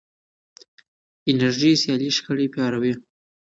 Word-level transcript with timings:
انرژي 1.29 1.71
سیالۍ 1.81 2.09
شخړې 2.15 2.47
پاروي. 2.53 2.93